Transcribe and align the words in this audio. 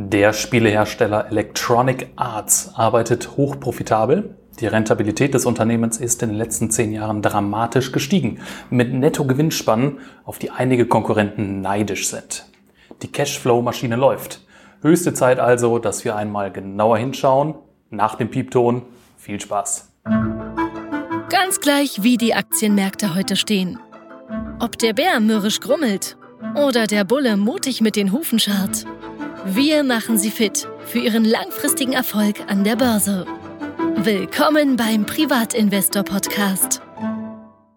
Der 0.00 0.32
Spielehersteller 0.32 1.26
Electronic 1.26 2.12
Arts 2.14 2.70
arbeitet 2.76 3.36
hochprofitabel. 3.36 4.36
Die 4.60 4.68
Rentabilität 4.68 5.34
des 5.34 5.44
Unternehmens 5.44 5.96
ist 5.96 6.22
in 6.22 6.28
den 6.28 6.38
letzten 6.38 6.70
zehn 6.70 6.92
Jahren 6.92 7.20
dramatisch 7.20 7.90
gestiegen, 7.90 8.38
mit 8.70 8.94
Nettogewinnspannen, 8.94 9.98
auf 10.24 10.38
die 10.38 10.52
einige 10.52 10.86
Konkurrenten 10.86 11.62
neidisch 11.62 12.06
sind. 12.10 12.46
Die 13.02 13.10
Cashflow-Maschine 13.10 13.96
läuft. 13.96 14.46
Höchste 14.82 15.14
Zeit 15.14 15.40
also, 15.40 15.80
dass 15.80 16.04
wir 16.04 16.14
einmal 16.14 16.52
genauer 16.52 16.98
hinschauen. 16.98 17.56
Nach 17.90 18.14
dem 18.14 18.30
Piepton. 18.30 18.82
Viel 19.16 19.40
Spaß. 19.40 19.90
Ganz 21.28 21.58
gleich, 21.60 22.04
wie 22.04 22.18
die 22.18 22.34
Aktienmärkte 22.34 23.16
heute 23.16 23.34
stehen. 23.34 23.80
Ob 24.60 24.78
der 24.78 24.92
Bär 24.92 25.18
mürrisch 25.18 25.58
grummelt 25.58 26.16
oder 26.54 26.86
der 26.86 27.02
Bulle 27.02 27.36
mutig 27.36 27.80
mit 27.80 27.96
den 27.96 28.12
Hufen 28.12 28.38
scharrt. 28.38 28.84
Wir 29.50 29.82
machen 29.82 30.18
Sie 30.18 30.30
fit 30.30 30.68
für 30.84 30.98
Ihren 30.98 31.24
langfristigen 31.24 31.94
Erfolg 31.94 32.40
an 32.48 32.64
der 32.64 32.76
Börse. 32.76 33.24
Willkommen 33.96 34.76
beim 34.76 35.06
Privatinvestor 35.06 36.02
Podcast. 36.02 36.82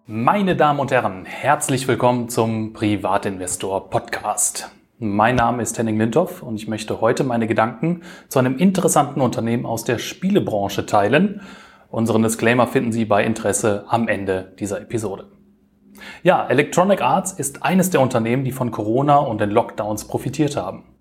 Meine 0.04 0.54
Damen 0.54 0.80
und 0.80 0.90
Herren, 0.90 1.24
herzlich 1.24 1.88
willkommen 1.88 2.28
zum 2.28 2.74
Privatinvestor 2.74 3.88
Podcast. 3.88 4.70
Mein 4.98 5.36
Name 5.36 5.62
ist 5.62 5.78
Henning 5.78 5.96
Lindhoff 5.96 6.42
und 6.42 6.56
ich 6.56 6.68
möchte 6.68 7.00
heute 7.00 7.24
meine 7.24 7.46
Gedanken 7.46 8.02
zu 8.28 8.38
einem 8.38 8.58
interessanten 8.58 9.22
Unternehmen 9.22 9.64
aus 9.64 9.84
der 9.84 9.96
Spielebranche 9.96 10.84
teilen. 10.84 11.40
Unseren 11.88 12.22
Disclaimer 12.22 12.66
finden 12.66 12.92
Sie 12.92 13.06
bei 13.06 13.24
Interesse 13.24 13.86
am 13.88 14.08
Ende 14.08 14.54
dieser 14.58 14.82
Episode. 14.82 15.30
Ja, 16.22 16.46
Electronic 16.46 17.00
Arts 17.00 17.32
ist 17.32 17.62
eines 17.62 17.88
der 17.88 18.02
Unternehmen, 18.02 18.44
die 18.44 18.52
von 18.52 18.70
Corona 18.70 19.16
und 19.16 19.40
den 19.40 19.50
Lockdowns 19.50 20.06
profitiert 20.06 20.56
haben. 20.56 20.91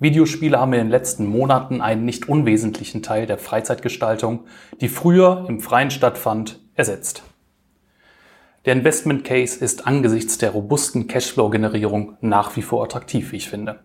Videospiele 0.00 0.58
haben 0.58 0.72
in 0.74 0.80
den 0.80 0.90
letzten 0.90 1.26
Monaten 1.26 1.80
einen 1.80 2.04
nicht 2.04 2.28
unwesentlichen 2.28 3.02
Teil 3.02 3.26
der 3.26 3.38
Freizeitgestaltung, 3.38 4.44
die 4.80 4.88
früher 4.88 5.44
im 5.48 5.60
Freien 5.60 5.90
stattfand, 5.90 6.60
ersetzt. 6.74 7.24
Der 8.64 8.74
Investment 8.74 9.24
Case 9.24 9.64
ist 9.64 9.86
angesichts 9.86 10.38
der 10.38 10.50
robusten 10.50 11.08
Cashflow-Generierung 11.08 12.16
nach 12.20 12.54
wie 12.56 12.62
vor 12.62 12.84
attraktiv, 12.84 13.32
wie 13.32 13.36
ich 13.36 13.48
finde. 13.48 13.80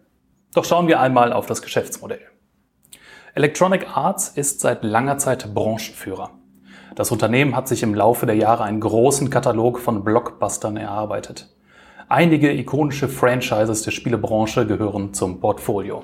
Doch 0.53 0.65
schauen 0.65 0.87
wir 0.87 0.99
einmal 0.99 1.33
auf 1.33 1.47
das 1.47 1.61
Geschäftsmodell. 1.61 2.21
Electronic 3.33 3.87
Arts 3.95 4.29
ist 4.29 4.59
seit 4.59 4.83
langer 4.83 5.17
Zeit 5.17 5.55
Branchenführer. 5.55 6.31
Das 6.95 7.09
Unternehmen 7.09 7.55
hat 7.55 7.67
sich 7.67 7.81
im 7.81 7.95
Laufe 7.95 8.27
der 8.27 8.35
Jahre 8.35 8.63
einen 8.65 8.79
großen 8.79 9.31
Katalog 9.31 9.79
von 9.79 10.03
Blockbustern 10.03 10.77
erarbeitet. 10.77 11.49
Einige 12.09 12.51
ikonische 12.51 13.07
Franchises 13.07 13.83
der 13.83 13.91
Spielebranche 13.91 14.67
gehören 14.67 15.13
zum 15.13 15.39
Portfolio. 15.39 16.03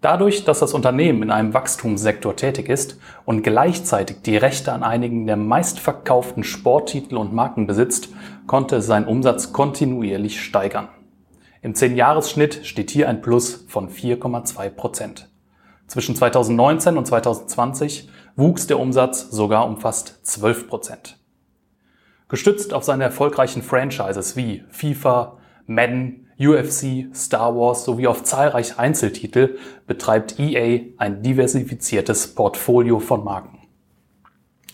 Dadurch, 0.00 0.44
dass 0.44 0.58
das 0.58 0.74
Unternehmen 0.74 1.22
in 1.22 1.30
einem 1.30 1.54
Wachstumssektor 1.54 2.36
tätig 2.36 2.68
ist 2.68 2.98
und 3.24 3.42
gleichzeitig 3.42 4.18
die 4.20 4.36
Rechte 4.36 4.70
an 4.70 4.82
einigen 4.82 5.26
der 5.26 5.38
meistverkauften 5.38 6.44
Sporttitel 6.44 7.16
und 7.16 7.32
Marken 7.32 7.66
besitzt, 7.66 8.10
konnte 8.46 8.76
es 8.76 8.86
seinen 8.86 9.06
Umsatz 9.06 9.54
kontinuierlich 9.54 10.42
steigern. 10.42 10.88
Im 11.62 11.72
10-Jahres-Schnitt 11.72 12.66
steht 12.66 12.90
hier 12.90 13.08
ein 13.08 13.22
Plus 13.22 13.64
von 13.68 13.88
4,2 13.88 14.68
Prozent. 14.68 15.30
Zwischen 15.86 16.14
2019 16.14 16.98
und 16.98 17.06
2020 17.06 18.10
wuchs 18.36 18.66
der 18.66 18.78
Umsatz 18.78 19.30
sogar 19.30 19.66
um 19.66 19.78
fast 19.78 20.26
12 20.26 20.68
Prozent. 20.68 21.23
Gestützt 22.34 22.74
auf 22.74 22.82
seine 22.82 23.04
erfolgreichen 23.04 23.62
Franchises 23.62 24.34
wie 24.34 24.64
FIFA, 24.68 25.38
Madden, 25.66 26.26
UFC, 26.36 27.14
Star 27.14 27.54
Wars 27.54 27.84
sowie 27.84 28.08
auf 28.08 28.24
zahlreiche 28.24 28.76
Einzeltitel 28.76 29.56
betreibt 29.86 30.40
EA 30.40 30.80
ein 30.98 31.22
diversifiziertes 31.22 32.34
Portfolio 32.34 32.98
von 32.98 33.22
Marken. 33.22 33.60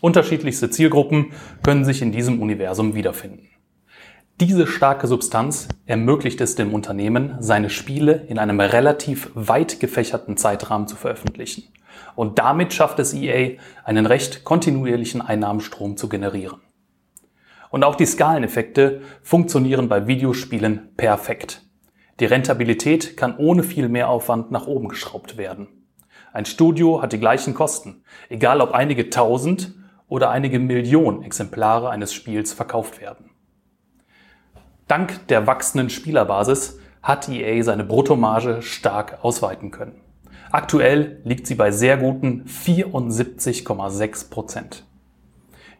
Unterschiedlichste 0.00 0.70
Zielgruppen 0.70 1.32
können 1.62 1.84
sich 1.84 2.00
in 2.00 2.12
diesem 2.12 2.40
Universum 2.40 2.94
wiederfinden. 2.94 3.50
Diese 4.40 4.66
starke 4.66 5.06
Substanz 5.06 5.68
ermöglicht 5.84 6.40
es 6.40 6.54
dem 6.54 6.72
Unternehmen, 6.72 7.36
seine 7.40 7.68
Spiele 7.68 8.24
in 8.28 8.38
einem 8.38 8.58
relativ 8.58 9.30
weit 9.34 9.80
gefächerten 9.80 10.38
Zeitrahmen 10.38 10.88
zu 10.88 10.96
veröffentlichen. 10.96 11.64
Und 12.16 12.38
damit 12.38 12.72
schafft 12.72 12.98
es 13.00 13.12
EA, 13.12 13.58
einen 13.84 14.06
recht 14.06 14.44
kontinuierlichen 14.44 15.20
Einnahmenstrom 15.20 15.98
zu 15.98 16.08
generieren. 16.08 16.62
Und 17.70 17.84
auch 17.84 17.94
die 17.94 18.06
Skaleneffekte 18.06 19.00
funktionieren 19.22 19.88
bei 19.88 20.06
Videospielen 20.06 20.94
perfekt. 20.96 21.62
Die 22.18 22.26
Rentabilität 22.26 23.16
kann 23.16 23.36
ohne 23.38 23.62
viel 23.62 23.88
Mehraufwand 23.88 24.50
nach 24.50 24.66
oben 24.66 24.88
geschraubt 24.88 25.36
werden. 25.36 25.68
Ein 26.32 26.44
Studio 26.44 27.00
hat 27.00 27.12
die 27.12 27.18
gleichen 27.18 27.54
Kosten, 27.54 28.02
egal 28.28 28.60
ob 28.60 28.72
einige 28.72 29.08
tausend 29.08 29.74
oder 30.06 30.30
einige 30.30 30.58
Millionen 30.58 31.22
Exemplare 31.22 31.90
eines 31.90 32.12
Spiels 32.12 32.52
verkauft 32.52 33.00
werden. 33.00 33.30
Dank 34.86 35.28
der 35.28 35.46
wachsenden 35.46 35.88
Spielerbasis 35.88 36.78
hat 37.02 37.28
EA 37.28 37.62
seine 37.62 37.84
Bruttomarge 37.84 38.60
stark 38.60 39.20
ausweiten 39.22 39.70
können. 39.70 40.00
Aktuell 40.50 41.20
liegt 41.24 41.46
sie 41.46 41.54
bei 41.54 41.70
sehr 41.70 41.96
guten 41.96 42.44
74,6 42.44 44.30
Prozent. 44.30 44.84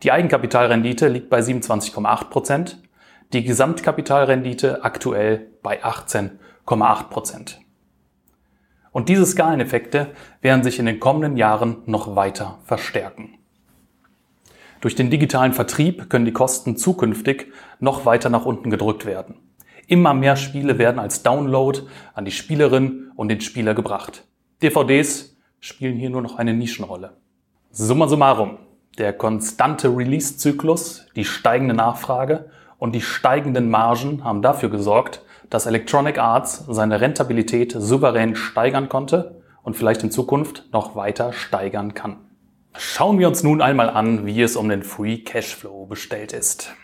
Die 0.02 0.12
Eigenkapitalrendite 0.12 1.08
liegt 1.08 1.28
bei 1.28 1.40
27,8 1.40 2.30
Prozent, 2.30 2.82
die 3.32 3.44
Gesamtkapitalrendite 3.44 4.82
aktuell 4.82 5.48
bei 5.62 5.84
18,8 5.84 7.04
Prozent. 7.10 7.60
Und 8.92 9.08
diese 9.08 9.26
Skaleneffekte 9.26 10.08
werden 10.40 10.64
sich 10.64 10.78
in 10.78 10.86
den 10.86 11.00
kommenden 11.00 11.36
Jahren 11.36 11.82
noch 11.86 12.16
weiter 12.16 12.58
verstärken. 12.64 13.38
Durch 14.80 14.94
den 14.94 15.10
digitalen 15.10 15.52
Vertrieb 15.52 16.08
können 16.08 16.24
die 16.24 16.32
Kosten 16.32 16.76
zukünftig 16.76 17.52
noch 17.78 18.06
weiter 18.06 18.30
nach 18.30 18.46
unten 18.46 18.70
gedrückt 18.70 19.04
werden. 19.04 19.36
Immer 19.86 20.14
mehr 20.14 20.36
Spiele 20.36 20.78
werden 20.78 20.98
als 20.98 21.22
Download 21.22 21.80
an 22.14 22.24
die 22.24 22.30
Spielerin 22.30 23.12
und 23.16 23.28
den 23.28 23.42
Spieler 23.42 23.74
gebracht. 23.74 24.26
DVDs 24.62 25.36
spielen 25.58 25.98
hier 25.98 26.10
nur 26.10 26.22
noch 26.22 26.36
eine 26.36 26.54
Nischenrolle. 26.54 27.18
Summa 27.70 28.08
summarum. 28.08 28.58
Der 29.00 29.14
konstante 29.14 29.88
Release-Zyklus, 29.88 31.06
die 31.16 31.24
steigende 31.24 31.72
Nachfrage 31.72 32.50
und 32.76 32.94
die 32.94 33.00
steigenden 33.00 33.70
Margen 33.70 34.24
haben 34.24 34.42
dafür 34.42 34.68
gesorgt, 34.68 35.22
dass 35.48 35.64
Electronic 35.64 36.18
Arts 36.18 36.66
seine 36.68 37.00
Rentabilität 37.00 37.72
souverän 37.72 38.36
steigern 38.36 38.90
konnte 38.90 39.40
und 39.62 39.74
vielleicht 39.74 40.02
in 40.02 40.10
Zukunft 40.10 40.66
noch 40.74 40.96
weiter 40.96 41.32
steigern 41.32 41.94
kann. 41.94 42.18
Schauen 42.76 43.18
wir 43.18 43.28
uns 43.28 43.42
nun 43.42 43.62
einmal 43.62 43.88
an, 43.88 44.26
wie 44.26 44.42
es 44.42 44.54
um 44.54 44.68
den 44.68 44.82
Free 44.82 45.16
Cashflow 45.16 45.86
bestellt 45.86 46.34
ist. 46.34 46.74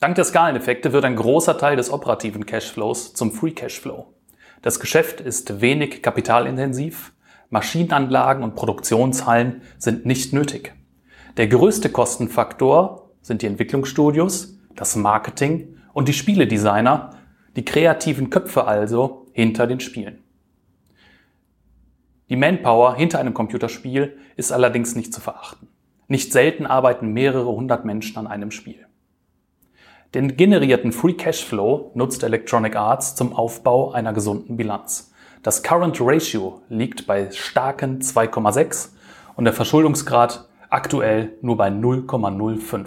Dank 0.00 0.16
der 0.16 0.24
Skaleneffekte 0.24 0.92
wird 0.92 1.04
ein 1.04 1.14
großer 1.14 1.56
Teil 1.56 1.76
des 1.76 1.88
operativen 1.88 2.46
Cashflows 2.46 3.14
zum 3.14 3.30
Free 3.30 3.52
Cashflow. 3.52 4.12
Das 4.60 4.80
Geschäft 4.80 5.20
ist 5.20 5.60
wenig 5.60 6.02
kapitalintensiv, 6.02 7.12
Maschinenanlagen 7.50 8.42
und 8.42 8.56
Produktionshallen 8.56 9.62
sind 9.78 10.04
nicht 10.04 10.32
nötig. 10.32 10.74
Der 11.36 11.48
größte 11.48 11.88
Kostenfaktor 11.90 13.10
sind 13.20 13.42
die 13.42 13.46
Entwicklungsstudios, 13.46 14.56
das 14.76 14.94
Marketing 14.94 15.76
und 15.92 16.06
die 16.06 16.12
Spieledesigner, 16.12 17.10
die 17.56 17.64
kreativen 17.64 18.30
Köpfe 18.30 18.66
also 18.66 19.26
hinter 19.32 19.66
den 19.66 19.80
Spielen. 19.80 20.22
Die 22.30 22.36
Manpower 22.36 22.94
hinter 22.94 23.18
einem 23.18 23.34
Computerspiel 23.34 24.16
ist 24.36 24.52
allerdings 24.52 24.94
nicht 24.94 25.12
zu 25.12 25.20
verachten. 25.20 25.66
Nicht 26.06 26.32
selten 26.32 26.66
arbeiten 26.66 27.12
mehrere 27.12 27.50
hundert 27.50 27.84
Menschen 27.84 28.16
an 28.16 28.28
einem 28.28 28.52
Spiel. 28.52 28.86
Den 30.14 30.36
generierten 30.36 30.92
Free 30.92 31.14
Cashflow 31.14 31.90
nutzt 31.94 32.22
Electronic 32.22 32.76
Arts 32.76 33.16
zum 33.16 33.32
Aufbau 33.32 33.90
einer 33.90 34.12
gesunden 34.12 34.56
Bilanz. 34.56 35.12
Das 35.42 35.64
Current 35.64 35.98
Ratio 36.00 36.62
liegt 36.68 37.08
bei 37.08 37.32
starken 37.32 38.00
2,6 38.00 38.90
und 39.34 39.44
der 39.44 39.52
Verschuldungsgrad 39.52 40.48
aktuell 40.74 41.34
nur 41.40 41.56
bei 41.56 41.68
0,05. 41.68 42.86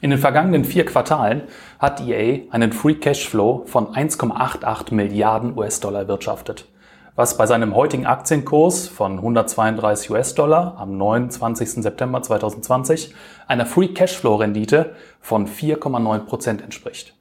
In 0.00 0.10
den 0.10 0.20
vergangenen 0.20 0.64
vier 0.64 0.84
Quartalen 0.84 1.42
hat 1.80 2.00
EA 2.00 2.42
einen 2.52 2.72
Free 2.72 2.94
Cashflow 2.94 3.64
von 3.66 3.88
1,88 3.88 4.94
Milliarden 4.94 5.58
US-Dollar 5.58 6.02
erwirtschaftet, 6.02 6.68
was 7.16 7.36
bei 7.36 7.46
seinem 7.46 7.74
heutigen 7.74 8.06
Aktienkurs 8.06 8.86
von 8.86 9.16
132 9.16 10.10
US-Dollar 10.12 10.76
am 10.78 10.96
29. 10.96 11.82
September 11.82 12.22
2020 12.22 13.12
einer 13.48 13.66
Free 13.66 13.88
Cashflow-Rendite 13.88 14.94
von 15.20 15.48
4,9 15.48 16.20
Prozent 16.20 16.62
entspricht. 16.62 17.14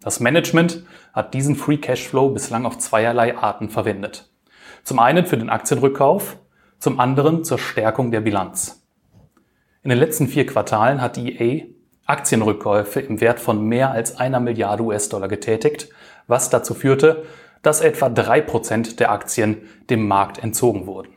Das 0.00 0.20
Management 0.20 0.84
hat 1.12 1.34
diesen 1.34 1.56
Free 1.56 1.76
Cashflow 1.76 2.30
bislang 2.30 2.64
auf 2.64 2.78
zweierlei 2.78 3.36
Arten 3.36 3.68
verwendet. 3.68 4.30
Zum 4.84 4.98
einen 5.00 5.26
für 5.26 5.36
den 5.36 5.50
Aktienrückkauf 5.50 6.38
zum 6.78 7.00
anderen 7.00 7.44
zur 7.44 7.58
Stärkung 7.58 8.10
der 8.10 8.20
Bilanz. 8.20 8.82
In 9.82 9.90
den 9.90 9.98
letzten 9.98 10.28
vier 10.28 10.46
Quartalen 10.46 11.00
hat 11.00 11.18
EA 11.18 11.66
Aktienrückkäufe 12.06 13.00
im 13.00 13.20
Wert 13.20 13.40
von 13.40 13.64
mehr 13.64 13.90
als 13.90 14.16
einer 14.16 14.40
Milliarde 14.40 14.84
US-Dollar 14.84 15.28
getätigt, 15.28 15.88
was 16.26 16.50
dazu 16.50 16.74
führte, 16.74 17.24
dass 17.62 17.80
etwa 17.80 18.06
3% 18.06 18.96
der 18.96 19.10
Aktien 19.10 19.62
dem 19.90 20.06
Markt 20.06 20.38
entzogen 20.38 20.86
wurden. 20.86 21.12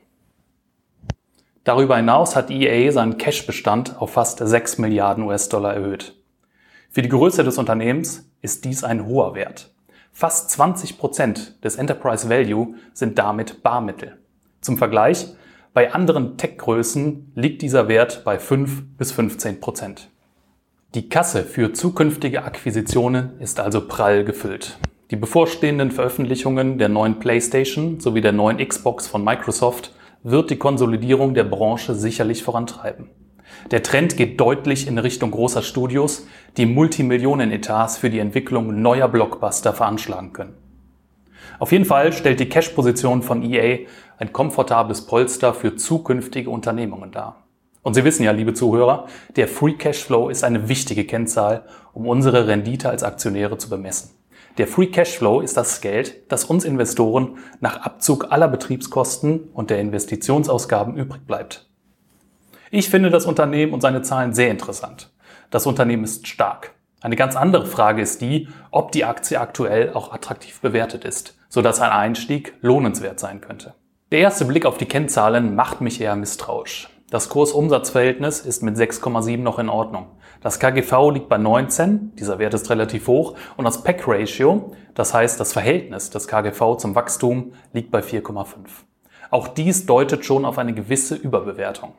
Darüber 1.64 1.98
hinaus 1.98 2.36
hat 2.36 2.50
EA 2.50 2.92
seinen 2.92 3.18
Cash-Bestand 3.18 4.02
auf 4.02 4.14
fast 4.14 4.40
6 4.40 4.80
Milliarden 4.80 5.26
US-Dollar 5.26 5.76
erhöht. 5.76 6.16
Für 6.90 7.04
die 7.04 7.10
Größe 7.10 7.44
des 7.44 7.60
Unternehmens 7.60 8.28
ist 8.42 8.66
dies 8.66 8.84
ein 8.84 9.06
hoher 9.06 9.36
Wert. 9.36 9.72
Fast 10.12 10.50
20 10.50 10.98
Prozent 10.98 11.64
des 11.64 11.76
Enterprise 11.76 12.30
Value 12.30 12.74
sind 12.94 13.20
damit 13.20 13.62
Barmittel. 13.62 14.18
Zum 14.62 14.78
Vergleich, 14.78 15.28
bei 15.74 15.94
anderen 15.94 16.38
Tech-Größen 16.38 17.32
liegt 17.36 17.62
dieser 17.62 17.88
Wert 17.88 18.24
bei 18.24 18.40
5 18.40 18.98
bis 18.98 19.12
15 19.12 19.60
Prozent. 19.60 20.10
Die 20.96 21.10
Kasse 21.10 21.44
für 21.44 21.74
zukünftige 21.74 22.44
Akquisitionen 22.44 23.40
ist 23.40 23.60
also 23.60 23.88
prall 23.88 24.24
gefüllt. 24.24 24.80
Die 25.12 25.16
bevorstehenden 25.16 25.92
Veröffentlichungen 25.92 26.80
der 26.80 26.90
neuen 26.90 27.20
PlayStation 27.20 28.00
sowie 28.00 28.22
der 28.22 28.32
neuen 28.32 28.58
Xbox 28.58 29.08
von 29.08 29.24
Microsoft 29.24 29.94
wird 30.24 30.50
die 30.50 30.58
Konsolidierung 30.58 31.36
der 31.36 31.44
Branche 31.44 31.94
sicherlich 31.94 32.44
vorantreiben. 32.44 33.10
Der 33.70 33.84
Trend 33.84 34.18
geht 34.18 34.40
deutlich 34.40 34.88
in 34.88 34.98
Richtung 34.98 35.32
großer 35.32 35.62
Studios, 35.62 36.26
die 36.58 36.66
Multimillionen-Etats 36.66 37.98
für 37.98 38.10
die 38.10 38.20
Entwicklung 38.20 38.82
neuer 38.82 39.08
Blockbuster 39.08 39.74
veranschlagen 39.74 40.34
können. 40.34 40.56
Auf 41.60 41.72
jeden 41.72 41.86
Fall 41.86 42.14
stellt 42.14 42.40
die 42.40 42.50
Cash-Position 42.50 43.22
von 43.22 43.44
EA 43.44 43.80
ein 44.20 44.34
komfortables 44.34 45.08
Polster 45.08 45.54
für 45.54 45.78
zukünftige 45.78 46.50
Unternehmungen 46.50 47.12
dar. 47.12 47.44
Und 47.82 47.94
Sie 47.94 48.04
wissen 48.04 48.24
ja, 48.24 48.32
liebe 48.32 48.54
Zuhörer, 48.54 49.08
der 49.38 49.48
Free 49.48 49.74
Cashflow 49.74 50.30
ist 50.30 50.44
eine 50.44 50.68
wichtige 50.68 51.06
Kennzahl, 51.06 51.64
um 51.94 52.06
unsere 52.06 52.48
Rendite 52.48 52.90
als 52.90 53.04
Aktionäre 53.04 53.58
zu 53.58 53.70
bemessen. 53.70 54.12
Der 54.58 54.68
Free 54.68 54.88
Cashflow 54.88 55.40
ist 55.40 55.56
das 55.56 55.80
Geld, 55.80 56.30
das 56.30 56.44
uns 56.44 56.66
Investoren 56.66 57.38
nach 57.62 57.78
Abzug 57.78 58.32
aller 58.32 58.50
Betriebskosten 58.50 59.50
und 59.54 59.70
der 59.70 59.80
Investitionsausgaben 59.80 60.98
übrig 60.98 61.26
bleibt. 61.26 61.70
Ich 62.70 62.90
finde 62.90 63.10
das 63.10 63.26
Unternehmen 63.26 63.74
und 63.74 63.80
seine 63.80 64.02
Zahlen 64.02 64.34
sehr 64.34 64.52
interessant. 64.52 65.12
Das 65.50 65.66
Unternehmen 65.66 66.04
ist 66.04 66.28
stark. 66.28 66.74
Eine 67.00 67.16
ganz 67.16 67.38
andere 67.38 67.66
Frage 67.66 68.02
ist 68.02 68.20
die, 68.20 68.50
ob 68.70 68.92
die 68.92 69.06
Aktie 69.06 69.40
aktuell 69.40 69.94
auch 69.94 70.12
attraktiv 70.12 70.60
bewertet 70.60 71.06
ist, 71.06 71.38
sodass 71.48 71.80
ein 71.80 71.92
Einstieg 71.92 72.54
lohnenswert 72.60 73.22
sein 73.22 73.40
könnte. 73.40 73.74
Der 74.12 74.22
erste 74.22 74.46
Blick 74.46 74.66
auf 74.66 74.80
die 74.80 74.88
Kennzahlen 74.88 75.54
macht 75.54 75.82
mich 75.82 76.02
eher 76.02 76.16
misstrauisch. 76.16 76.90
Das 77.12 77.30
Kurs-Umsatz-Verhältnis 77.30 78.40
ist 78.40 78.64
mit 78.64 78.76
6,7 78.76 79.38
noch 79.38 79.60
in 79.60 79.70
Ordnung. 79.70 80.08
Das 80.42 80.60
KGV 80.60 81.12
liegt 81.12 81.30
bei 81.30 81.38
19, 81.38 82.16
dieser 82.16 82.40
Wert 82.40 82.56
ist 82.56 82.72
relativ 82.72 83.08
hoch, 83.08 83.36
und 83.56 83.66
das 83.66 83.84
PEC-Ratio, 83.84 84.74
das 84.96 85.14
heißt 85.14 85.40
das 85.40 85.54
Verhältnis 85.54 86.10
des 86.10 86.28
KGV 86.28 86.78
zum 86.78 86.96
Wachstum, 86.96 87.54
liegt 87.72 87.92
bei 87.92 88.00
4,5. 88.00 88.56
Auch 89.30 89.48
dies 89.48 89.86
deutet 89.86 90.26
schon 90.26 90.44
auf 90.44 90.58
eine 90.58 90.74
gewisse 90.74 91.14
Überbewertung. 91.14 91.94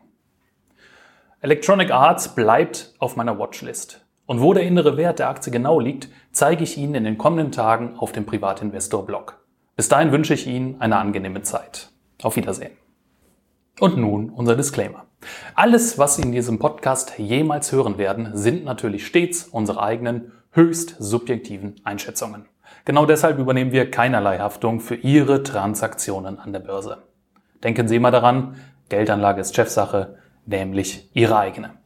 Electronic 1.43 1.93
Arts 1.93 2.35
bleibt 2.35 2.93
auf 2.99 3.15
meiner 3.15 3.39
Watchlist. 3.39 4.05
Und 4.27 4.41
wo 4.41 4.53
der 4.53 4.65
innere 4.65 4.97
Wert 4.97 5.21
der 5.21 5.29
Aktie 5.29 5.53
genau 5.53 5.79
liegt, 5.79 6.09
zeige 6.33 6.65
ich 6.65 6.77
Ihnen 6.77 6.97
in 6.97 7.05
den 7.05 7.19
kommenden 7.19 7.53
Tagen 7.53 7.95
auf 7.99 8.11
dem 8.11 8.27
Privatinvestor-Blog. 8.27 9.39
Bis 9.77 9.89
dahin 9.89 10.11
wünsche 10.11 10.35
ich 10.35 10.49
Ihnen 10.49 10.81
eine 10.81 10.97
angenehme 10.97 11.43
Zeit. 11.43 11.93
Auf 12.23 12.37
Wiedersehen. 12.37 12.73
Und 13.79 13.97
nun 13.97 14.31
unser 14.31 14.57
Disclaimer. 14.57 15.07
Alles, 15.55 15.99
was 15.99 16.17
Sie 16.17 16.23
in 16.23 16.33
diesem 16.33 16.59
Podcast 16.59 17.19
jemals 17.19 17.73
hören 17.73 17.99
werden, 17.99 18.31
sind 18.35 18.65
natürlich 18.65 19.07
stets 19.07 19.45
unsere 19.45 19.83
eigenen, 19.83 20.33
höchst 20.53 20.97
subjektiven 20.99 21.77
Einschätzungen. 21.85 22.47
Genau 22.85 23.07
deshalb 23.07 23.39
übernehmen 23.39 23.73
wir 23.73 23.91
keinerlei 23.91 24.39
Haftung 24.39 24.81
für 24.81 24.97
Ihre 24.97 25.43
Transaktionen 25.43 26.39
an 26.39 26.53
der 26.53 26.61
Börse. 26.61 26.99
Denken 27.63 27.89
Sie 27.89 27.97
immer 27.97 28.11
daran, 28.11 28.57
Geldanlage 28.89 29.41
ist 29.41 29.55
Chefsache, 29.55 30.17
nämlich 30.47 31.11
ihre 31.15 31.39
eigene. 31.39 31.80